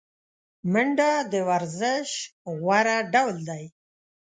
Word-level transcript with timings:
منډه 0.71 1.09
د 1.31 1.33
ورزش 1.49 2.09
غوره 2.63 2.97
ډول 3.13 3.37
دی 3.49 3.63